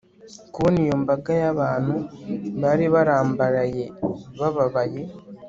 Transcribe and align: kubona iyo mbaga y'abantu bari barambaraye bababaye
kubona 0.53 0.77
iyo 0.85 0.95
mbaga 1.03 1.31
y'abantu 1.41 1.95
bari 2.61 2.85
barambaraye 2.93 3.83
bababaye 4.39 5.01